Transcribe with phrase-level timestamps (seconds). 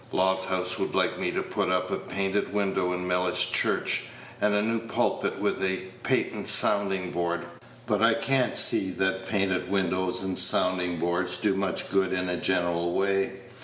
[0.11, 3.77] Lofthouse would like me to put up a painted window in Mellish Page 159
[4.41, 7.45] church, and a new pulpit with a patent sounding board;
[7.85, 12.37] but I can't see that painted windows and sounding boards do much good in a
[12.37, 13.41] general way.